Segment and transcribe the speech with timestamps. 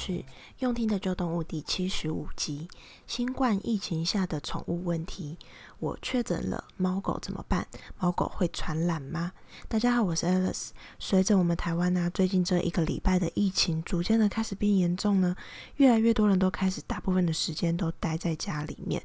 [0.00, 0.24] 是
[0.60, 2.68] 用听的旧动物第七十五集：
[3.06, 5.36] 新冠疫情下的宠物问题。
[5.78, 7.66] 我确诊了，猫狗怎么办？
[7.98, 9.32] 猫狗会传染吗？
[9.68, 10.70] 大家好，我是 Alice。
[10.98, 15.36] 随着我们台湾呢、最近这一个礼拜的疫情逐渐的开始变严重呢，
[15.76, 19.02] 越来越多人都开始大部分的时间都待在家里面。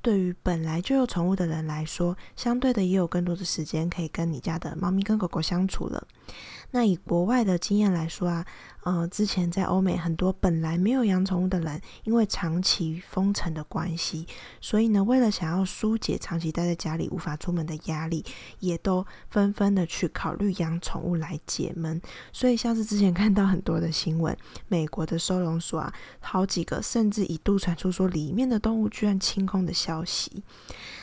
[0.00, 6.06] 对于本来就有宠物的人来说，相对的也有更多的时间可以跟你家的猫咪跟狗狗相处了。
[6.70, 8.46] 那以国外的经验来说啊，
[8.82, 14.26] 呃，之前在欧美很多本来没有养宠物的人，因为长期封城的关系，
[14.60, 18.24] 所以呢，为了想要疏解长期待在家里无法出门的压力，
[18.60, 22.00] 也都纷纷的去考虑养宠物来解闷。
[22.32, 24.36] 所以像是之前看到很多的新闻，
[24.68, 30.42] 美国的收容所啊，好几个甚至一度传出说里面的动物居然清空的消息。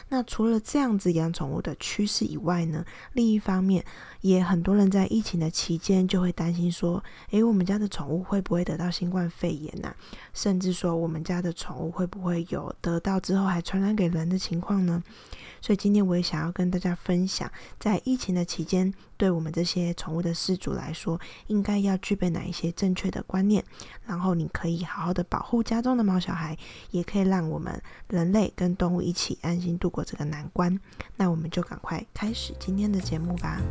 [0.10, 3.84] 那除了这样子养宠物的趋势以外呢，另一方面，
[4.22, 9.94] 也很多人在疫情的期间就会担心说，诶，我们家的宠物会不会得到新冠肺炎呐？
[10.34, 15.04] 甚至说，我们家的宠物会不会有得到之后还传染给人的情况呢？
[15.60, 23.64] 所以今天我也想要跟大家分享，在疫情的期间，对我们这些宠物的饲主来说，应该要具备哪一些正确的观念，
[24.06, 26.58] 然后你可以好好的保护家中的猫小孩，
[26.92, 30.80] 也可以让我们人类跟动物一起安心度过这个难关。
[31.16, 33.62] 那我们就赶快开始今天的节目吧。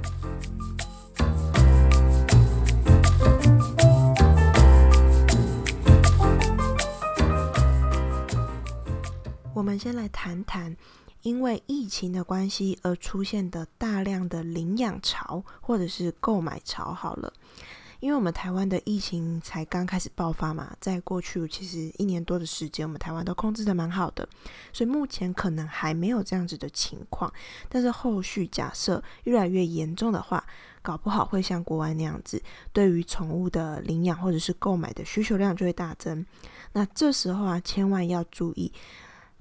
[9.52, 10.76] 我们先来谈谈。
[11.24, 17.32] 因为疫情的关系而出现的大量的领养潮或者是购买潮，好了，
[17.98, 24.28] 因为我们台湾的疫情才刚开始爆发嘛，在过去其实一年多的时间，我们台湾都控制得蛮好的，
[24.70, 27.32] 所以目前可能还没有这样子的情况。
[27.70, 30.44] 但是后续假设越来越严重的话，
[30.82, 32.42] 搞不好会像国外那样子，
[32.74, 36.26] 对于宠物的领养或者是购买的需求量就会大增。
[36.74, 38.70] 那这时候啊，千万要注意。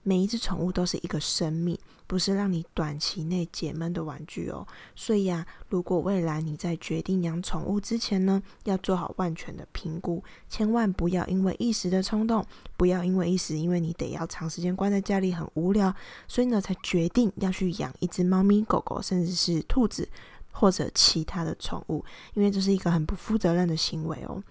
[0.03, 4.67] 每一只宠物都是一个生命，不是让你短期内解闷的玩具哦。
[4.95, 15.95] 所以啊，如果未来你在决定养宠物之前呢，要做好万全的评估，千万不要因为一时的冲动，不要因为一时因为你得要长时间关在家里很无聊，
[16.27, 20.07] 所以呢才决定要去养一只猫咪、狗狗，甚至是兔子
[20.51, 22.03] 或者其他的宠物，
[22.33, 24.43] 因为这是一个很不负责任的行为哦。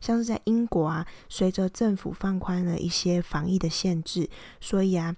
[0.00, 4.28] 像是在英国啊，随着政府放宽了一些防疫的限制，
[4.60, 5.14] 所以啊，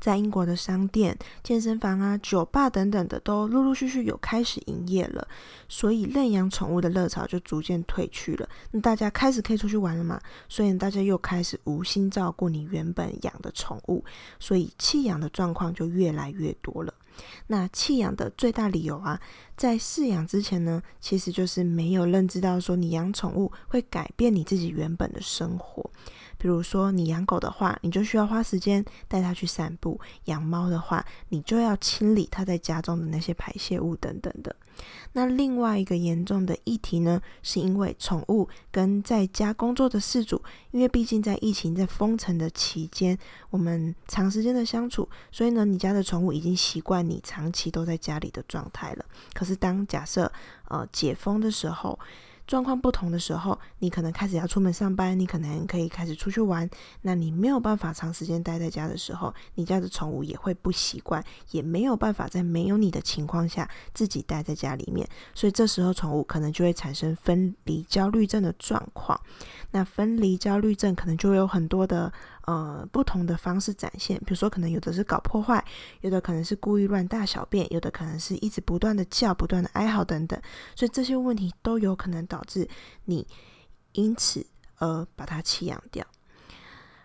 [0.00, 5.26] 在英国的商店、健身房啊、酒吧等等的都陆陆续续有开始营业了，
[5.68, 8.48] 所以认养宠物的热潮就逐渐退去了。
[8.70, 10.20] 那大家开始可以出去玩了嘛？
[10.48, 14.04] 所以大家又开始无心照顾你原本养的宠物，
[14.38, 16.94] 所以弃养的状况就越来越多了。
[17.46, 19.20] 那弃养的最大理由啊，
[19.56, 25.90] 在饲养之前呢，其实就是没有认知到说你养宠物会改变你自己原本的生活。
[26.40, 34.56] 比如说你养狗的话，你就需要花时间带它去散步；养猫的话，你就要清理它在家中的那些排泄物等等的。
[35.12, 43.18] 那另外一个严重的议题呢，是因为宠物跟在家工作的饲主，因为毕竟在疫情在封城的期间，
[43.50, 49.04] 我们长时间的相处，所以呢，你家的宠物已经习惯你长期都在家里的状态了。
[49.34, 50.32] 可是当假设
[50.68, 51.98] 呃解封的时候，
[52.50, 56.68] 状况不同的时候，你可能开始要出门上班，你可能可以开始出去玩。
[57.02, 65.08] 那你没有办法长时间待在家的时候，你家的宠物也会不习惯，也没有办法在没有你的情况下自己待在家里面。
[65.32, 69.20] 所以这时候宠物可能就会产生分离焦虑症的状况。
[69.70, 72.12] 那分离焦虑症可能就会有很多的。
[72.50, 75.64] 呃，不同的方式展现，比如说可能有的是搞破坏，
[76.00, 80.36] 有的可能是故意乱大小便，有的可能是一直不断的叫、不断的哀嚎等等，
[80.74, 82.68] 所以这些问题都有可能导致
[83.04, 83.24] 你
[83.92, 84.44] 因此
[84.78, 86.04] 而把它弃养掉。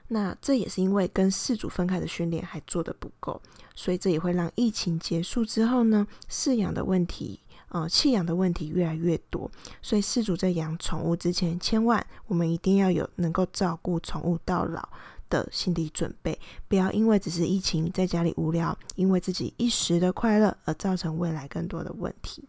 [0.07, 3.39] 那这也是因为跟饲主分开的训练还做得不够，
[3.75, 7.39] 所以这也会让疫情结束之后呢，饲养的问题，
[7.69, 9.51] 呃，弃养的问题越来越多。
[9.83, 14.89] 所以饲主在养宠物之前，千万我们一定要有能够照顾宠物到老
[15.30, 22.48] 的心理准备，不要因为只是疫情在家里无聊，因为自己一时的快乐而造成未来更多的问题。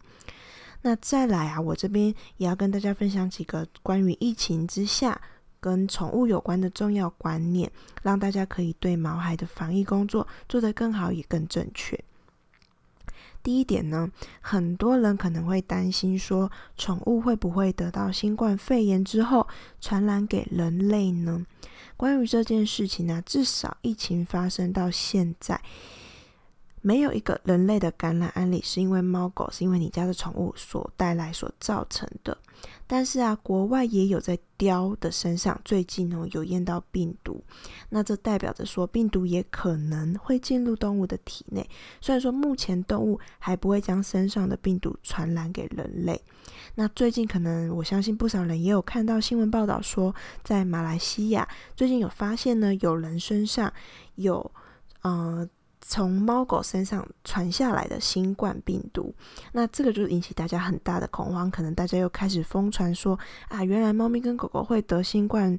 [0.83, 5.21] 那再来啊，我这边也要跟大家分享几个关于疫情之下
[5.59, 7.71] 跟宠物有关的重要观念，
[8.03, 11.99] 让大家可以对毛孩的防疫工作做得更好也更正确。
[13.47, 14.11] 第一点呢，
[14.41, 19.47] 很多人可能会担心说，宠物会不会得到新冠肺炎之后
[19.81, 21.47] 传染给人类呢？
[21.97, 25.61] 关于这件事情呢，至少疫情发生到现在，
[26.87, 32.39] 没有一个人类的感染案例是因为猫狗，是因为你家的宠物所带来所造成的。
[32.87, 37.43] 但是啊，国外也有在貂的身上最近哦有验到病毒，
[37.89, 41.69] 那这代表着说病毒也可能会进入动物的体内。
[42.01, 46.23] 虽然说目前动物还不会将身上的病毒传染给人类，
[46.77, 53.73] 那最近可能我相信不少人也有看到新闻报道说，在马来西亚最近有发现呢，有人身上
[54.15, 54.49] 有
[55.03, 55.49] 呃。
[55.89, 59.15] 从猫狗身上传下来的新冠病毒，
[59.53, 63.17] 那这个就引起大家很大的恐慌，可能大家又开始疯传说
[63.49, 65.57] 啊，原来猫咪跟狗狗会得新冠。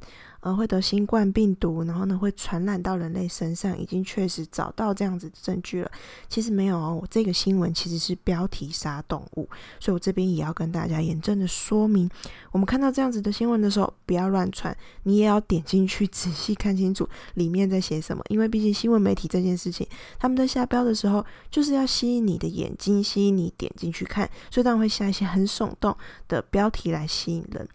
[0.47, 5.91] 呃，会得新冠病毒，然后呢会传染到人类身上，已经确实找到这样子的证据了。
[6.29, 12.09] 其实没有哦，我这个新闻其实是标题杀动物，所以我这边也要跟大家严正的说明，
[12.53, 14.73] 我们看到这样子的新闻的时候，不要乱传，
[15.03, 19.85] 你也要点进去仔细看清楚里面在写什么，因为毕竟新闻媒体这件事情，
[20.17, 25.93] 他们在下标的时候就是要吸引你的眼睛，吸引你点进去看，所以当然会下一些很耸动
[26.29, 27.67] 的标题来吸引人。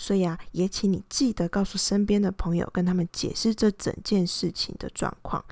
[0.00, 5.44] 所以啊，也请你记得告诉身边的朋友，跟他们解释这整件事情的状况。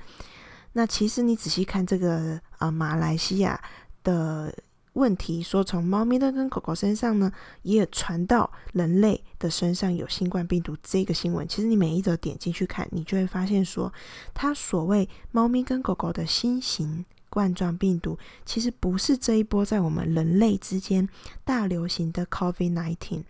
[0.73, 3.61] 那其实你仔细看这个啊、呃，马来西亚
[4.03, 4.51] 的
[4.93, 7.31] 问题，说从猫咪的跟狗狗身上呢，
[7.61, 11.47] 也传到人类的身上有新冠病毒这个新闻。
[11.47, 13.93] 其实你每一则点进去看，你就会发现说，
[14.33, 21.07] 它所谓猫咪跟狗狗的新型冠状病毒，其实不是这一波在我们人类之间
[21.43, 23.23] 大流行的 COVID-19。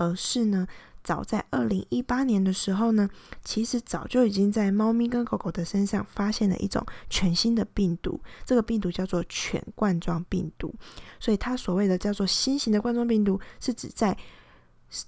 [0.00, 0.66] 而是呢，
[1.04, 3.08] 早在二零一八年的时候呢，
[3.44, 10.74] 其实早就已经在猫咪跟狗狗的身上发现了一种全新的病毒，这个病毒叫做犬冠状病毒。
[11.20, 14.16] 所以它所谓的叫做新型的冠状病毒，是指在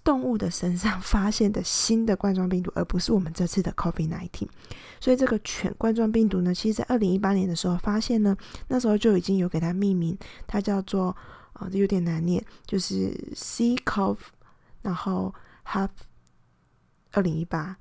[0.04, 4.46] 动物的身上 发现的新的冠状病毒，而不是我们这次的 COVID-19。
[5.00, 8.36] 所以这个犬冠状病毒呢，其实在二零一八年的时候发现呢，
[8.68, 11.16] 那时候就已经有给它命名，它叫做
[11.54, 14.18] 啊，这、有点难念，就是 C-CoV。
[14.82, 15.34] 然后
[15.64, 15.88] 它
[17.12, 17.76] 二零一八，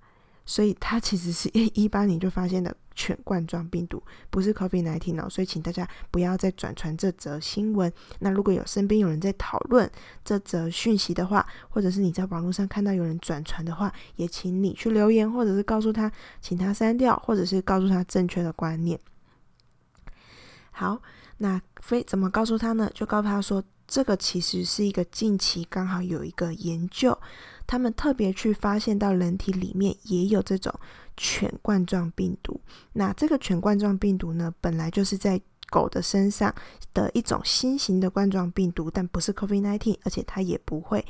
[0.46, 5.30] 所以它其实是一八年就发现的犬冠状病毒，不是 COVID nineteen 哦。
[5.30, 7.92] 所以请大家不要再转传这则新闻。
[8.20, 9.90] 那如果有身边有人在讨论
[10.24, 16.12] 这则讯息的话，或者是你在网络上看到有人转传的话，也请你去留言，或者是告诉他，
[16.42, 19.00] 请他删掉，或者是告诉他正确的观念。
[20.72, 21.02] 好，
[21.38, 22.90] 那非怎么告诉他呢？
[22.94, 23.64] 就告诉他说。
[23.88, 27.20] 这个其实是一个近期刚好有一个研究，
[27.68, 30.74] 他们特别去发现到人体里面也有这种
[31.18, 32.62] 犬冠状病毒。
[32.94, 36.56] 那这个犬冠状病毒呢，本来就是在狗的身上
[36.94, 41.06] 的一种新型的冠状病毒，但不是 COVID-19，而且它也不会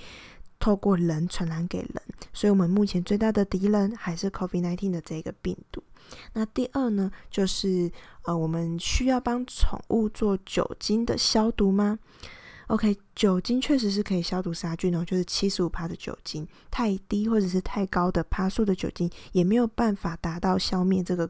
[0.61, 2.01] 透过人传染给人。
[2.31, 5.83] 所以，我们目前最大的敌人还是 COVID-19 的这个病毒。
[6.33, 7.91] 那第二呢，就是
[8.23, 11.99] 呃，我们需要帮宠物做酒精的消毒吗
[12.71, 21.29] ？OK，酒精确实是可以消毒杀菌哦，就是七十五帕的酒精，太低或者是太高的趴数的酒精也没有办法达到消灭这个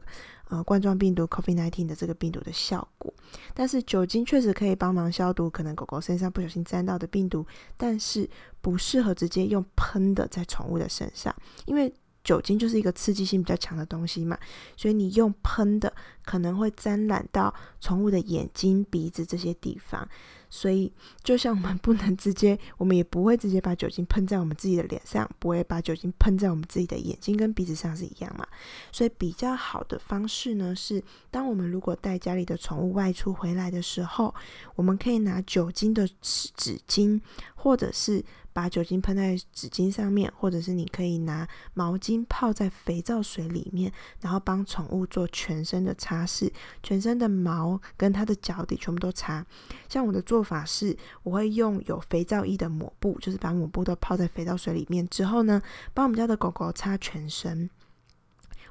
[0.50, 3.12] 呃冠状病毒 COVID-19 的这个病毒的效果。
[3.52, 7.44] 但是酒精确实可以帮忙消毒可能狗狗身上不小心沾到的病毒，
[7.76, 8.30] 但是
[8.60, 11.34] 不适合直接用喷的在宠物的身上，
[11.66, 11.92] 因为
[12.22, 14.38] 酒精就是一个刺激性比较强的东西嘛，
[14.76, 15.92] 所以你用喷的
[16.24, 20.08] 可能会沾染到宠物的眼睛、鼻子这些地方。
[20.54, 20.92] 所以，
[21.24, 28.46] 就像我们不能直接，我们也不会直接把酒精喷在我们自己的脸上，不会把酒精喷在我们自己的眼睛跟鼻子上是一样嘛。
[28.92, 34.34] 所以，比较好的方式呢，是当我们如果带家里的宠物外出回来的时候，
[34.74, 37.18] 我们可以拿酒精的纸纸巾，
[37.54, 38.22] 或者是。
[38.52, 46.50] 把酒精喷在纸巾上面，或者是你可以拿毛巾泡在肥皂水里面，然后帮宠物做全身的擦拭，
[46.82, 49.44] 全身的毛跟它的脚底全部都擦。
[49.88, 55.60] 像我的做法是，我会用有肥皂液的抹布，就是把抹布都泡在肥皂水里面之后呢，
[55.94, 57.68] 帮我们家的狗狗擦全身。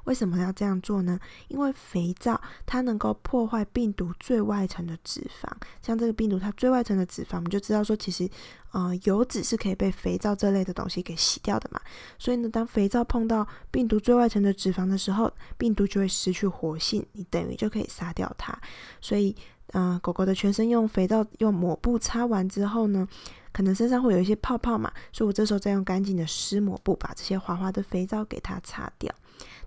[0.04, 1.18] 为什么要这样做呢？
[1.48, 5.48] 因为肥皂它能够破坏病毒最外层的脂肪，
[5.80, 8.28] 像这个病毒它最外层的脂肪，我们就知道说，其实，
[8.72, 11.80] 呃，油脂是可以被肥皂这类的东西给洗掉的嘛。
[12.18, 18.58] 所以呢，当肥皂碰到病毒最外层的脂肪的时候，病毒就会失去活性，你等于就可以杀掉它。
[19.00, 19.34] 所以，
[19.74, 23.06] 嗯、狗狗的全身用肥皂用抹布擦完之后呢，
[23.52, 29.14] 可能身上会有一些泡泡嘛，所以我这时候再用干净的湿抹布把这些滑滑的肥皂给它擦掉。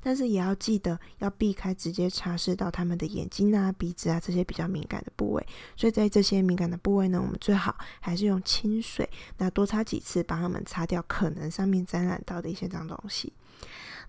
[0.01, 5.45] 但是也要记得要避开直接擦拭到他们的眼睛啊、鼻子啊这些比较敏感的部位。
[5.75, 13.33] 所以在这些敏感的部位呢，我们最好还是用清水，那多擦几次，帮他们擦掉可能上面沾染到的一些脏东西。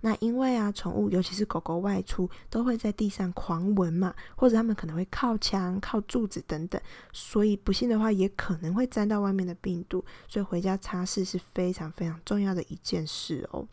[0.01, 6.81] 那因为啊，宠物尤其是狗狗外出都会在地上狂闻嘛，或者它们可能会靠墙、靠柱子等等，
[7.13, 13.67] 所以不幸的话也可能会沾到外面的病毒，所以回家擦拭是非常非常重要的一件事哦。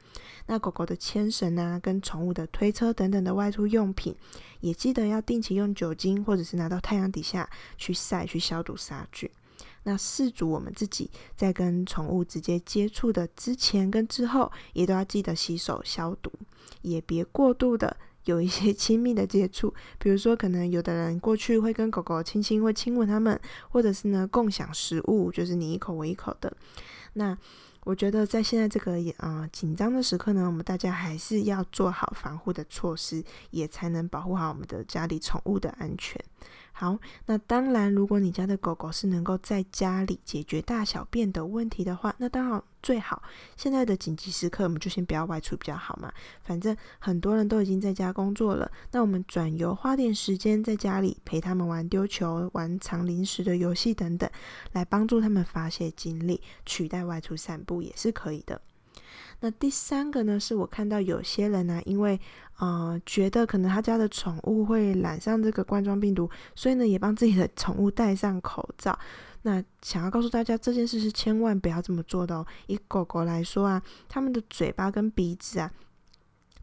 [0.48, 4.16] 那狗狗的牵绳啊，跟宠物的推车等等的外出用品，
[4.62, 9.30] 也记得要定期用酒精或者是拿到太阳底下去晒、去消毒杀菌。
[9.84, 16.32] 那四组我们自己在跟宠物直接接触的之前跟之后，也都要记得洗手消毒，
[16.82, 23.38] 也别过度的 有一些亲密的接触，比如说可能有的人过去会跟狗狗亲亲，会亲吻它们，
[23.70, 26.56] 或者是呢共享食物，就是你一口我一口的。
[27.16, 27.38] 那
[27.86, 36.24] 我觉得在现在这个啊紧张的时刻呢，我们大家还是要做好防护的措施，也才能保护好我们的家里宠物的安全。
[36.72, 43.24] 好，那当然，如果你家的狗狗是能够在家里解决大小便的问题的话，那当然最好。
[43.58, 46.14] 现在的紧急时刻，我们就先不要外出比较好嘛。
[46.44, 54.30] 反正很多人都已经在家工作了，那我们转游花点时间在家里陪他们玩丢球、玩藏零食的游戏等等，
[54.74, 58.62] 来帮助他们发泄精力，取代外出散步也是可以的。
[59.40, 62.18] 那第三个呢，是我看到有些人呢、因为
[62.60, 68.98] 呃觉得可能他家的宠物会染上这个冠状病毒，所以呢也帮自己的宠物戴上口罩。
[69.44, 72.46] 那想要告诉大家，这件事是千万不要这么做的哦。
[72.66, 75.72] 以狗狗来说啊，它们的嘴巴跟鼻子啊。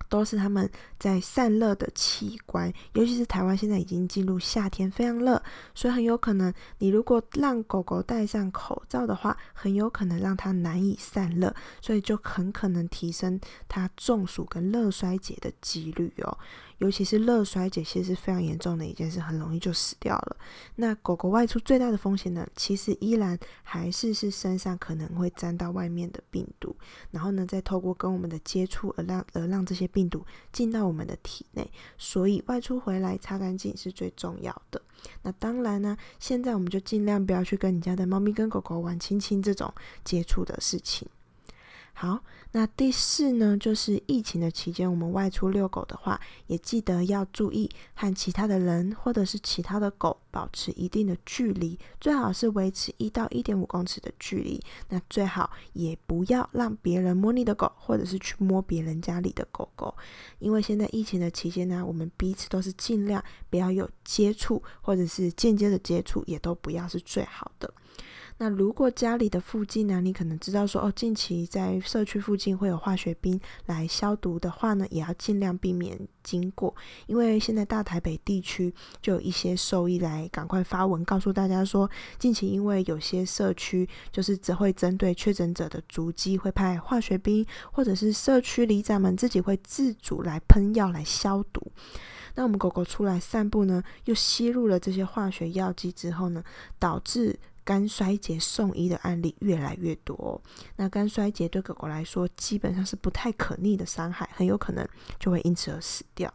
[0.09, 0.69] 都是他们
[0.99, 5.41] 在散热的器官，尤其是台湾现在已经进入夏天，非常热，
[5.73, 16.37] 所以很有可能你如果让狗狗戴上口罩的话，很有可能让它难以散热，所以就很可能提升它中暑跟热衰竭的几率哦。
[16.81, 20.37] 尤其是热衰竭，其实是非常严重的一件事，很容易就死掉了。
[20.77, 26.75] 那狗狗外出最大的风险呢，其实依然还是是身上可能会沾到外面的病毒，
[27.11, 31.71] 然后呢，再透过跟我们的接触而让而让这些病毒进到我们的体内。
[31.99, 34.81] 所以外出回来擦干净是最重要的。
[35.23, 39.73] 那当然呢，现在我们就尽量不要去跟你家的猫咪跟狗狗玩亲亲这种
[40.03, 41.07] 接触的事情。
[42.01, 54.59] 好，那第四呢，就是疫情的期间，我们外出遛狗的话，也记得要注意和其他的人或者是其他的狗保持一定的距离，最好是维持一到一点五公尺的距离。
[54.89, 59.95] 那最好也不要让别人摸你的狗，或者是去摸别人家里的狗狗，
[60.39, 67.71] 因为现在疫情的期间呢，我们彼此都是尽量不要有接触，或者是间接的接触，也都不要是最好的。
[68.43, 76.75] 那如果家里的附近呢，你可能知道说哦，近期在社区附近会有化学兵来消毒的话呢，也要尽量避免经过，
[77.07, 91.61] 因为现在大台北地区就有一些兽医来赶快发文告诉大家说，近期因为有些社区就是只会针对确诊者的足迹会派化学兵，或者是社区里长们自己会自主来喷药来消毒。
[92.37, 96.43] 那我们狗狗出来散步呢，又吸入了这些化学药剂之后呢，
[96.79, 97.39] 导致。
[97.65, 100.41] 肝衰竭送医的案例越来越多，
[100.77, 104.87] 那肝衰竭对狗狗来说基本上是不太可逆的伤害，很有可能
[105.19, 106.33] 就会因此而死掉。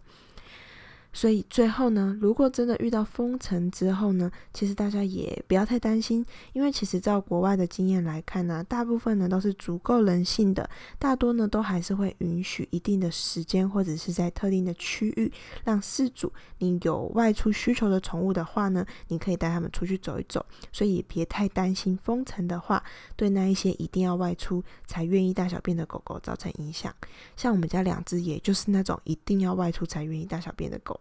[1.15, 10.69] 所以最后呢，如果真的遇到封城之后呢，其实大家也不要太担心，因为其实照国外的经验来看呢，大部分呢都是足够人性的，
[10.99, 15.31] 大多呢都还是会允许一定的时间或者是在特定的区域，
[15.63, 22.83] 让饲主你有外出需求的宠物的话呢，你可以带他们出去走一走，所以也别太担心封城的话，
[23.15, 26.93] 对那一些一定要外出才愿意大小便的狗狗造成影响。
[27.37, 30.99] 像我们家两只，也就是那种一定要外出才愿意大小便的狗。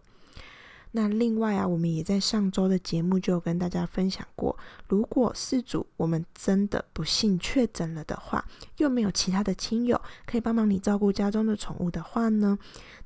[0.95, 8.45] 那另外啊，我们也在上周的节目就跟大家分享过，如果事主我们真的不幸确诊了的话，
[8.77, 12.57] 又没有其他的亲友可以帮忙你照顾家中的宠物的话呢，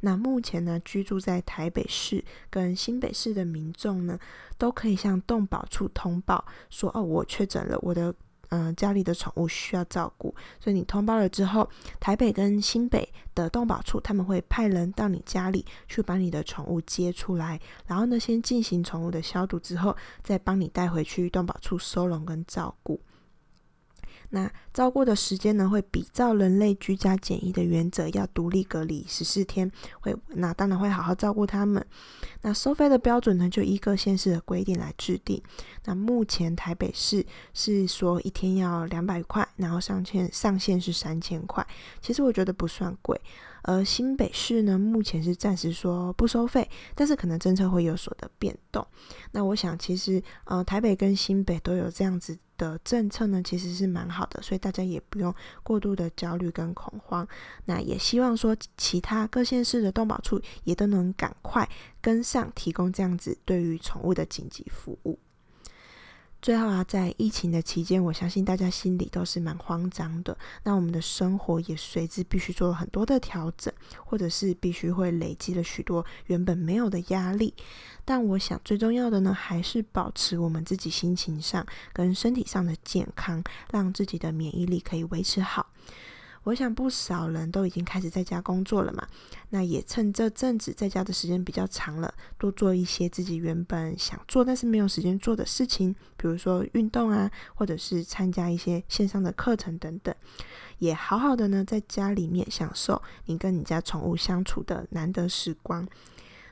[0.01, 4.19] 那目前呢，居住在台北市跟新北市的民众呢，
[4.59, 8.13] 都可以向动保处通报说，哦，我确诊了，我的。
[8.49, 22.99] 嗯、家里的宠物需要照顾，所以你通报了之后，台北跟新北的动保处他们会派人到你家里去把你的宠物接出来，然后呢，先进行宠物的消毒之后，再帮你带回去动保处收容跟照顾。
[24.29, 29.71] 那照顾的时间呢，会比照人类居家检疫的原则，要独立隔离十四天。
[30.01, 31.83] 会，那当然会好好照顾他们。
[32.41, 35.41] 那收费的标准呢，就依各县市的规定来制定。
[35.85, 41.65] 那目前台北市是说一天要两百块，然后上限上限是三千块。
[42.01, 43.19] 其实我觉得不算贵。
[43.63, 48.85] 而新北市呢，目前是暂时说不收费，但是可能政策会有所的变动。
[49.31, 57.27] 那我想，其实呃，台北跟新北都有这样子的政策呢，其实是蛮好的，所以大家也不用过度的焦虑跟恐慌。
[57.65, 61.67] 那也希望说，其他各县市的动保处也都能赶快
[62.01, 65.19] 跟上，提供这样子对于宠物的紧急服务。
[66.41, 70.37] 最后啊，在疫情的期间，我相信大家心里都是蛮慌张的。
[70.63, 73.73] 那我们的生活也随之必须做了很多的调整，
[74.05, 77.53] 或者是必须会累积了许多原本没有的压力。
[78.05, 85.67] 但我想最重要的呢，还是保持我们自己心情上跟身体上的健康，让自己的免疫力可以维持好。
[86.43, 89.07] 我想不少人都已经开始在家工作了嘛，
[89.49, 100.15] 那也趁这阵子在家的时间比较长了，多做一些自己原本想做但是没有时间做的事情，比如说运动啊，或者是参加一些线上的课程等等，
[100.77, 105.87] 也好好的呢，在家里面享受你跟你家宠物相处的难得时光。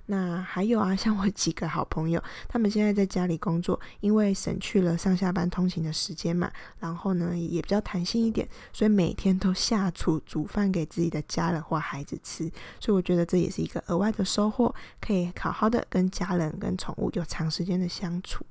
[0.10, 6.50] 那还有啊，像我几个好朋友，他们现在在家里工作，因为省去了上下班通勤的时间嘛，
[6.80, 12.50] 然后呢也比较弹性一点，所以每天都下厨煮饭给自己的家人或孩子吃，
[12.80, 18.46] 所以我觉得这也是一个额外的收获，可以好好的跟家人跟宠物有长时间的相处。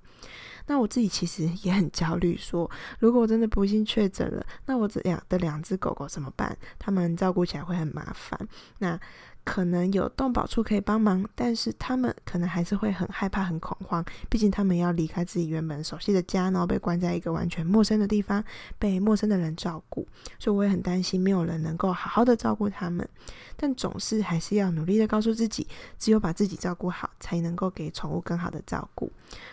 [0.69, 6.57] 那我自己其实也很焦虑，说如果我真的不幸确诊了，那我这两的两只狗狗怎么办？
[6.79, 8.39] 他们照顾起来会很麻烦。
[8.79, 8.99] 那
[9.47, 14.05] 可能有动保处可以帮忙，但是他们可能还是会很害怕、很恐慌。
[14.29, 18.43] 毕竟他们要离开自己原本熟悉的家，然后被关在一个完全陌生的地方，
[18.77, 20.07] 被陌生的人照顾，
[20.41, 23.09] 所以我也很担心没有人能够好好的照顾他们。
[23.57, 29.11] 但总是还是要努力的告诉自己，只有把自己照顾好，才能够给宠物更好的照顾。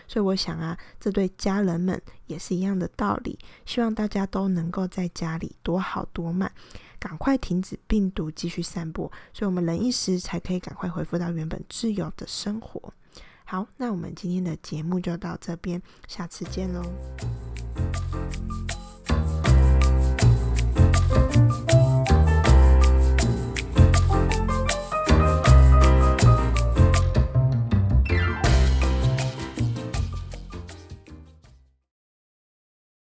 [0.08, 3.38] 所以我想啊，这对家人们也是一样的道理。
[3.64, 6.50] 希望大家都能够在家里多好多慢。
[7.04, 12.94] 赶快停止病毒继续散播，所以我们忍一时才可以赶快恢复到原本自由的生活。
[13.44, 16.82] 好，那我们今天的节目就到这边，下次见喽。